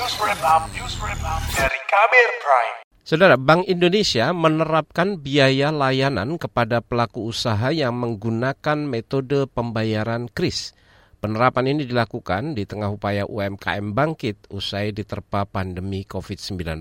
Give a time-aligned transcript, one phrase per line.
[0.00, 2.76] News Wrap Up, News Wrap Up dari Kabir Prime.
[3.04, 10.72] Saudara, Bank Indonesia menerapkan biaya layanan kepada pelaku usaha yang menggunakan metode pembayaran KRIS.
[11.20, 16.80] Penerapan ini dilakukan di tengah upaya UMKM bangkit usai diterpa pandemi COVID-19.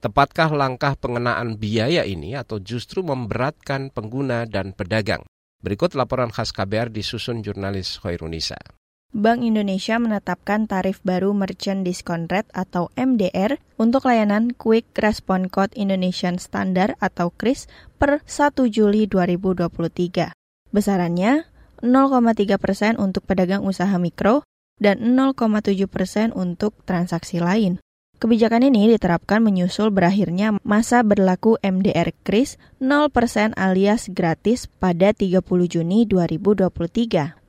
[0.00, 5.28] Tepatkah langkah pengenaan biaya ini atau justru memberatkan pengguna dan pedagang?
[5.60, 8.79] Berikut laporan khas KBR disusun jurnalis Hoirunisa.
[9.10, 15.74] Bank Indonesia menetapkan tarif baru Merchant Discount Rate atau MDR untuk layanan Quick Response Code
[15.74, 17.66] Indonesian Standard atau KRIS
[17.98, 20.30] per 1 Juli 2023.
[20.70, 21.42] Besarannya
[21.82, 24.46] 0,3 persen untuk pedagang usaha mikro
[24.78, 27.82] dan 0,7 persen untuk transaksi lain.
[28.20, 36.04] Kebijakan ini diterapkan menyusul berakhirnya masa berlaku MDR KRIS 0% alias gratis pada 30 Juni
[36.04, 36.68] 2023.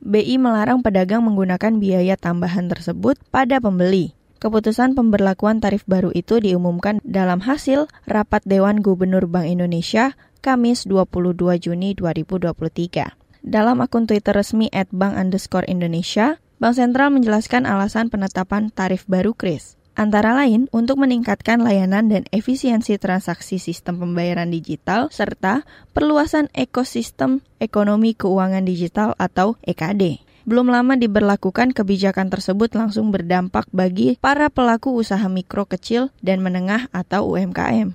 [0.00, 4.16] BI melarang pedagang menggunakan biaya tambahan tersebut pada pembeli.
[4.40, 11.36] Keputusan pemberlakuan tarif baru itu diumumkan dalam hasil rapat Dewan Gubernur Bank Indonesia Kamis 22
[11.60, 13.12] Juni 2023.
[13.44, 19.36] Dalam akun Twitter resmi at bank underscore Indonesia, Bank Sentral menjelaskan alasan penetapan tarif baru
[19.36, 27.44] KRIS antara lain untuk meningkatkan layanan dan efisiensi transaksi sistem pembayaran digital serta perluasan ekosistem
[27.60, 30.24] ekonomi keuangan digital atau EKD.
[30.42, 36.90] Belum lama diberlakukan kebijakan tersebut langsung berdampak bagi para pelaku usaha mikro kecil dan menengah
[36.90, 37.94] atau UMKM.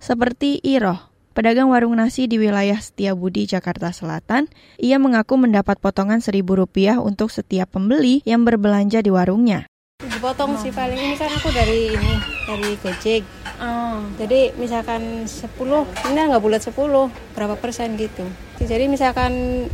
[0.00, 4.48] Seperti Iroh, pedagang warung nasi di wilayah Setiabudi, Jakarta Selatan,
[4.80, 9.71] ia mengaku mendapat potongan Rp1.000 untuk setiap pembeli yang berbelanja di warungnya.
[10.22, 12.14] Dipotong sih paling ini kan aku dari ini
[12.46, 13.26] dari Gojek.
[13.58, 14.06] Oh.
[14.14, 15.50] Jadi misalkan 10,
[16.14, 16.78] ini nggak bulat 10,
[17.34, 18.22] berapa persen gitu.
[18.62, 19.66] Jadi misalkan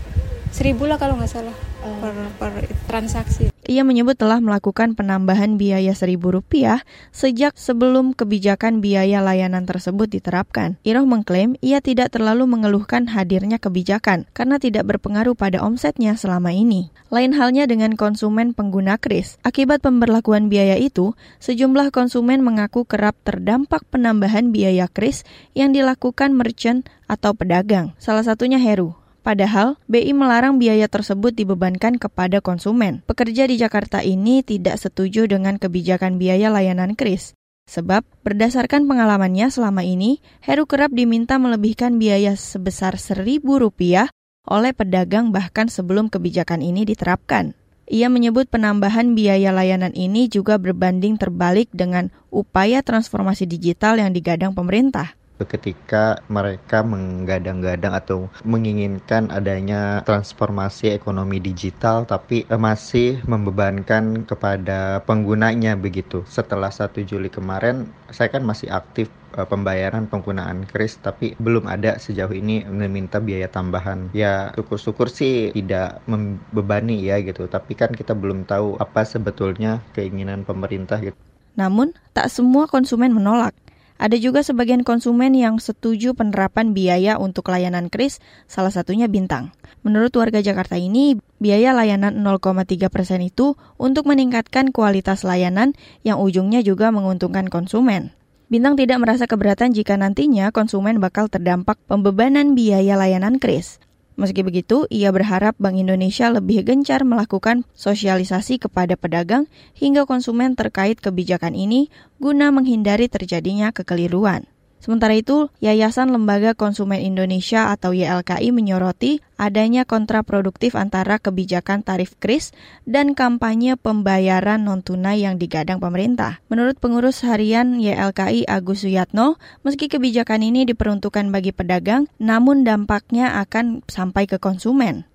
[0.48, 1.52] seribu lah kalau nggak salah
[1.84, 2.00] oh.
[2.00, 3.52] per, per transaksi.
[3.68, 10.80] Ia menyebut telah melakukan penambahan biaya seribu rupiah sejak sebelum kebijakan biaya layanan tersebut diterapkan.
[10.88, 16.88] Iroh mengklaim ia tidak terlalu mengeluhkan hadirnya kebijakan karena tidak berpengaruh pada omsetnya selama ini.
[17.12, 19.36] Lain halnya dengan konsumen pengguna kris.
[19.44, 26.88] Akibat pemberlakuan biaya itu, sejumlah konsumen mengaku kerap terdampak penambahan biaya kris yang dilakukan merchant
[27.04, 27.92] atau pedagang.
[28.00, 28.96] Salah satunya Heru.
[29.28, 33.04] Padahal, BI melarang biaya tersebut dibebankan kepada konsumen.
[33.04, 37.36] Pekerja di Jakarta ini tidak setuju dengan kebijakan biaya layanan kris.
[37.68, 44.08] Sebab, berdasarkan pengalamannya selama ini, Heru kerap diminta melebihkan biaya sebesar Rp1.000
[44.48, 47.52] oleh pedagang bahkan sebelum kebijakan ini diterapkan.
[47.84, 54.56] Ia menyebut penambahan biaya layanan ini juga berbanding terbalik dengan upaya transformasi digital yang digadang
[54.56, 65.04] pemerintah ketika mereka menggadang-gadang atau menginginkan adanya transformasi ekonomi digital tapi eh, masih membebankan kepada
[65.06, 66.26] penggunanya begitu.
[66.26, 69.06] Setelah 1 Juli kemarin saya kan masih aktif
[69.38, 74.10] eh, pembayaran penggunaan kris tapi belum ada sejauh ini meminta biaya tambahan.
[74.16, 77.46] Ya syukur-syukur sih tidak membebani ya gitu.
[77.46, 81.18] Tapi kan kita belum tahu apa sebetulnya keinginan pemerintah gitu.
[81.58, 83.50] Namun, tak semua konsumen menolak.
[83.98, 89.50] Ada juga sebagian konsumen yang setuju penerapan biaya untuk layanan kris, salah satunya Bintang.
[89.82, 95.74] Menurut warga Jakarta ini, biaya layanan 0,3 persen itu untuk meningkatkan kualitas layanan
[96.06, 98.14] yang ujungnya juga menguntungkan konsumen.
[98.46, 103.82] Bintang tidak merasa keberatan jika nantinya konsumen bakal terdampak pembebanan biaya layanan kris.
[104.18, 109.46] Meski begitu, ia berharap Bank Indonesia lebih gencar melakukan sosialisasi kepada pedagang
[109.78, 111.86] hingga konsumen terkait kebijakan ini
[112.18, 114.50] guna menghindari terjadinya kekeliruan.
[114.78, 122.54] Sementara itu, Yayasan Lembaga Konsumen Indonesia atau YLKI menyoroti adanya kontraproduktif antara kebijakan tarif kris
[122.86, 126.38] dan kampanye pembayaran non-tunai yang digadang pemerintah.
[126.46, 133.82] Menurut pengurus harian YLKI Agus Suyatno, meski kebijakan ini diperuntukkan bagi pedagang, namun dampaknya akan
[133.90, 135.08] sampai ke konsumen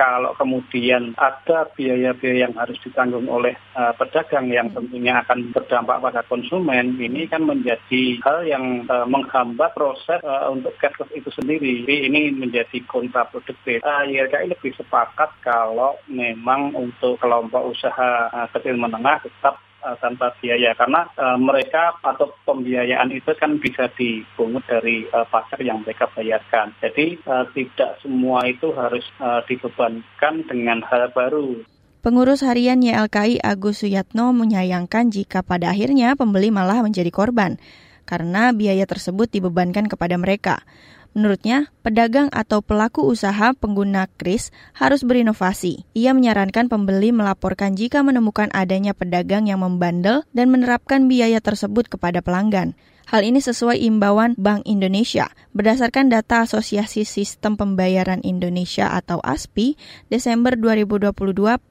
[0.00, 6.24] kalau kemudian ada biaya-biaya yang harus ditanggung oleh uh, pedagang yang tentunya akan berdampak pada
[6.24, 11.84] konsumen, ini kan menjadi hal yang uh, menghambat proses uh, untuk cashless itu sendiri.
[11.84, 13.84] Jadi ini menjadi kontraproduktif.
[13.84, 20.32] Uh, YLKI lebih sepakat kalau memang untuk kelompok usaha uh, kecil menengah tetap uh, tanpa
[20.40, 26.08] biaya karena uh, mereka atau pembiayaan itu kan bisa dipungut dari uh, pajak yang mereka
[26.12, 26.72] bayarkan.
[26.80, 31.64] Jadi uh, tidak semua itu harus uh, dibebankan dengan hal baru.
[32.00, 37.60] Pengurus harian YLKI Agus Suyatno menyayangkan jika pada akhirnya pembeli malah menjadi korban
[38.08, 40.64] karena biaya tersebut dibebankan kepada mereka.
[41.10, 45.82] Menurutnya, pedagang atau pelaku usaha pengguna kris harus berinovasi.
[45.98, 52.22] Ia menyarankan pembeli melaporkan jika menemukan adanya pedagang yang membandel dan menerapkan biaya tersebut kepada
[52.22, 52.78] pelanggan.
[53.10, 55.34] Hal ini sesuai imbauan Bank Indonesia.
[55.50, 59.74] Berdasarkan data Asosiasi Sistem Pembayaran Indonesia atau ASPI,
[60.06, 61.10] Desember 2022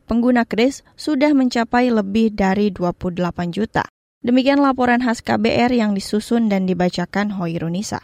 [0.03, 3.88] pengguna kris sudah mencapai lebih dari 28 juta.
[4.19, 8.03] Demikian laporan khas KBR yang disusun dan dibacakan Hoirunisa.